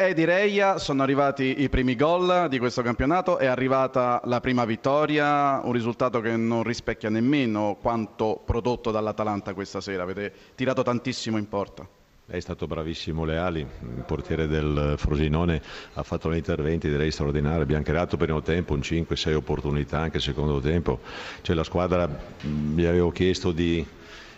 [0.00, 5.60] E direi sono arrivati i primi gol di questo campionato, è arrivata la prima vittoria,
[5.64, 11.48] un risultato che non rispecchia nemmeno quanto prodotto dall'Atalanta questa sera, avete tirato tantissimo in
[11.48, 11.84] porta.
[12.24, 15.60] È stato bravissimo Leali, il portiere del Frosinone
[15.94, 20.20] ha fatto degli interventi direi straordinari, abbiamo creato per primo tempo un 5-6 opportunità anche
[20.20, 21.00] secondo tempo,
[21.42, 22.08] cioè la squadra
[22.42, 23.84] mi avevo chiesto di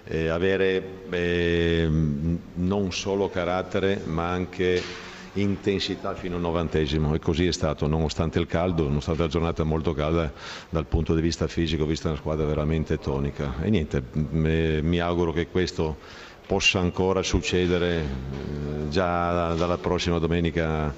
[0.05, 1.86] eh, avere eh,
[2.55, 8.47] non solo carattere ma anche intensità fino al novantesimo e così è stato, nonostante il
[8.47, 10.33] caldo, nonostante la giornata molto calda
[10.69, 13.55] dal punto di vista fisico, vista una squadra veramente tonica.
[13.62, 15.98] E niente, mi auguro che questo
[16.47, 20.92] possa ancora succedere eh, già dalla prossima domenica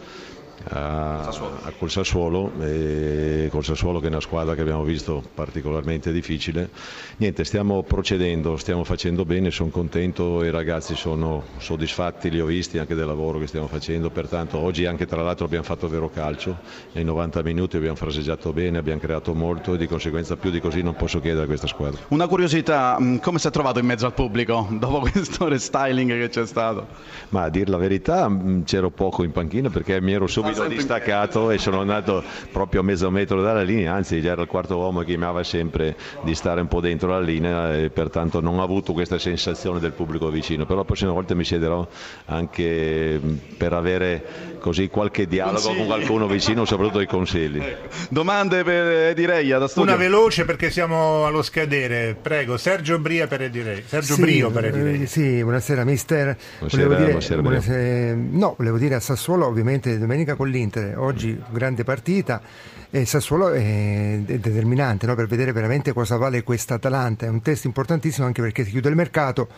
[0.71, 6.13] a, a col Sassuolo, e col Sassuolo che è una squadra che abbiamo visto particolarmente
[6.13, 6.71] difficile.
[7.17, 12.79] Niente, stiamo procedendo, stiamo facendo bene, sono contento, i ragazzi sono soddisfatti, li ho visti
[12.79, 16.57] anche del lavoro che stiamo facendo, pertanto oggi anche tra l'altro abbiamo fatto vero calcio,
[16.93, 20.83] nei 90 minuti abbiamo fraseggiato bene, abbiamo creato molto e di conseguenza più di così
[20.83, 22.01] non posso chiedere a questa squadra.
[22.09, 26.29] Una curiosità, mm, come si è trovato in mezzo al pubblico dopo questo restyling che
[26.29, 26.87] c'è stato?
[27.31, 30.75] Ma a dire la verità mm, c'ero poco in panchina perché mi ero subito subito
[30.75, 35.03] distaccato e sono andato proprio a mezzo metro dalla linea, anzi era il quarto uomo
[35.03, 38.63] che mi aveva sempre di stare un po' dentro la linea e pertanto non ho
[38.63, 41.87] avuto questa sensazione del pubblico vicino, però la prossima volta mi siederò
[42.27, 43.21] anche
[43.57, 45.77] per avere così qualche dialogo consigli.
[45.77, 47.59] con qualcuno vicino, soprattutto i consigli.
[47.59, 47.89] Ecco.
[48.09, 49.91] Domande per Edireia da studio?
[49.91, 53.83] Una veloce perché siamo allo scadere, prego, Sergio Bria per Edireia.
[53.85, 55.03] Sergio sì, Brio per Edireia.
[55.03, 56.37] Eh, sì, buonasera mister.
[56.59, 61.41] Buonasera, volevo dire, buonasera, buonasera, no, volevo dire a Sassuolo ovviamente domenica con l'Inter, oggi
[61.51, 62.41] grande partita
[62.91, 65.15] e Sassuolo è determinante no?
[65.15, 68.89] per vedere veramente cosa vale questa Atalanta, è un test importantissimo anche perché si chiude
[68.89, 69.49] il mercato,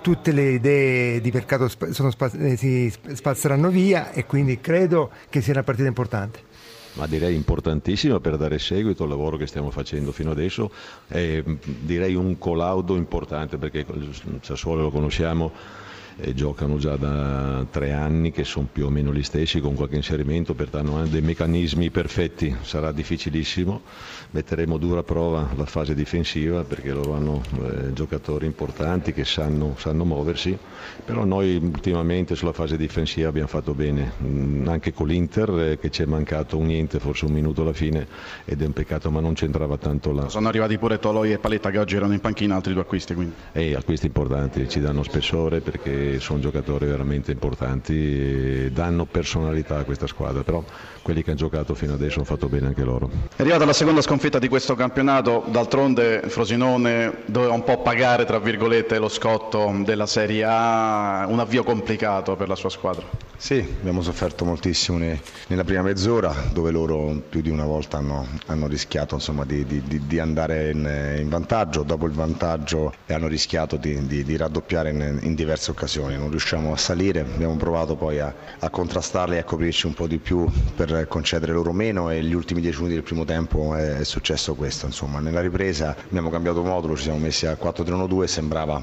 [0.00, 5.52] tutte le idee di mercato sono, eh, si spazzeranno via e quindi credo che sia
[5.52, 6.52] una partita importante
[6.94, 10.70] ma direi importantissima per dare seguito al lavoro che stiamo facendo fino adesso,
[11.08, 11.42] è,
[11.80, 13.84] direi un collaudo importante perché
[14.40, 15.52] Sassuolo lo conosciamo
[16.16, 19.96] eh, giocano già da tre anni che sono più o meno gli stessi con qualche
[19.96, 23.82] inserimento, pertanto hanno dei meccanismi perfetti, sarà difficilissimo,
[24.30, 30.04] metteremo dura prova la fase difensiva perché loro hanno eh, giocatori importanti che sanno, sanno,
[30.04, 30.56] muoversi,
[31.04, 35.90] però noi ultimamente sulla fase difensiva abbiamo fatto bene, mm, anche con l'Inter eh, che
[35.90, 38.06] ci è mancato un niente, forse un minuto alla fine
[38.44, 40.28] ed è un peccato ma non c'entrava tanto là.
[40.28, 43.34] Sono arrivati pure Toloi e Paletta che oggi erano in panchina, altri due acquisti quindi.
[43.52, 49.84] E acquisti importanti, ci danno spessore perché sono giocatori veramente importanti e danno personalità a
[49.84, 50.62] questa squadra, però
[51.02, 53.10] quelli che hanno giocato fino adesso hanno fatto bene anche loro.
[53.36, 58.38] È arrivata la seconda sconfitta di questo campionato, d'altronde Frosinone doveva un po' pagare tra
[58.38, 63.24] virgolette lo scotto della Serie A, un avvio complicato per la sua squadra.
[63.36, 68.66] Sì, abbiamo sofferto moltissimo nella prima mezz'ora dove loro più di una volta hanno, hanno
[68.66, 74.36] rischiato insomma, di, di, di, andare in, in, vantaggio, dopo il vantaggio hanno rischiato di,
[74.36, 78.68] raddoppiare in, in diverse occasioni occasioni, non riusciamo a salire, abbiamo provato poi a, a
[78.68, 82.60] contrastarli e a coprirci un po' di più per concedere loro meno e gli ultimi
[82.60, 84.86] dieci minuti del primo tempo è, è successo questo.
[84.86, 88.82] Insomma, nella ripresa abbiamo cambiato modulo, ci siamo messi a 4-3-1-2 e sembrava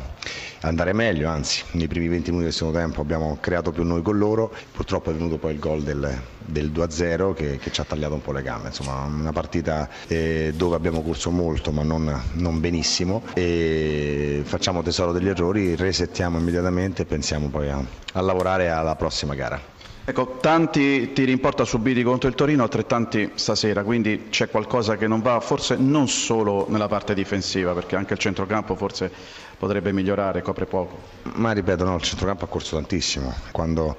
[0.61, 4.17] andare meglio, anzi nei primi 20 minuti del secondo tempo abbiamo creato più noi con
[4.17, 8.13] loro, purtroppo è venuto poi il gol del, del 2-0 che, che, ci ha tagliato
[8.13, 12.59] un po' le gambe, insomma una partita eh, dove abbiamo corso molto ma non, non
[12.59, 18.95] benissimo e facciamo tesoro degli errori, resettiamo immediatamente e pensiamo poi a, a lavorare alla
[18.95, 19.71] prossima gara.
[20.03, 25.05] Ecco, tanti tiri in porta subiti contro il Torino, altrettanti stasera, quindi c'è qualcosa che
[25.05, 29.11] non va, forse non solo nella parte difensiva, perché anche il centrocampo forse
[29.59, 30.97] potrebbe migliorare, copre poco.
[31.35, 33.95] Ma ripeto, no, il centrocampo ha corso tantissimo, quando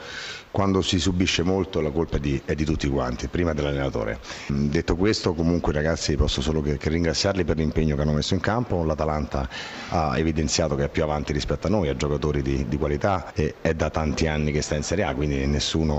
[0.52, 4.20] quando si subisce molto la colpa è di, è di tutti quanti, prima dell'allenatore.
[4.52, 8.34] Mm, detto questo, comunque ragazzi posso solo che, che, ringraziarli per l'impegno che hanno messo
[8.34, 9.48] in campo, l'Atalanta
[9.88, 13.54] ha evidenziato che è più avanti rispetto a noi, ha giocatori di, di qualità e
[13.62, 15.91] è da tanti anni che sta in Serie A, quindi nessuno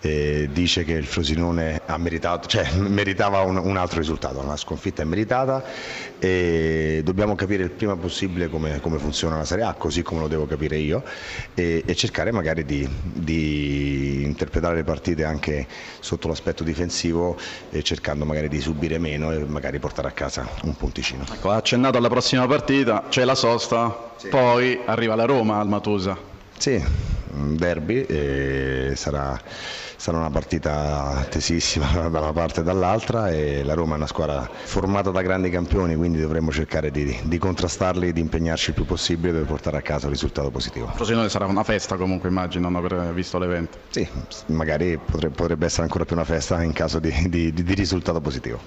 [0.00, 5.04] eh, dice che il Frosinone meritato, cioè, meritava un, un, altro risultato, la sconfitta è
[5.04, 5.64] meritata
[6.18, 10.28] e dobbiamo capire il prima possibile come, come funziona la Serie A, così come lo
[10.28, 11.02] devo capire io,
[11.54, 15.66] e, e cercare magari di, di, interpretare le partite anche
[16.00, 17.36] sotto l'aspetto difensivo,
[17.82, 21.24] cercando magari di subire meno e magari portare a casa un punticino.
[21.32, 24.28] Ecco, accennato alla prossima partita, c'è la sosta, sì.
[24.28, 26.16] poi arriva la Roma al Matusa.
[26.56, 26.82] Sì,
[27.56, 29.40] derby e sarà
[29.98, 34.48] sarà una partita tesissima da una parte e dall'altra e la Roma è una squadra
[34.48, 38.84] formata da grandi campioni quindi dovremmo cercare di, di contrastarli e di impegnarci il più
[38.84, 40.86] possibile per portare a casa un risultato positivo.
[40.94, 43.78] Frosinone sarà una festa comunque immagino no, per visto l'evento.
[43.90, 44.08] Sì,
[44.46, 48.60] magari potrebbe, potrebbe essere ancora più una festa in caso di, di, di risultato positivo.